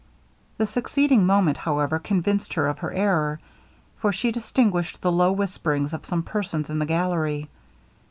[0.57, 3.39] The succeeding moment, however, convinced her of her error,
[3.99, 7.49] for she distinguished the low whisperings of some persons in the gallery.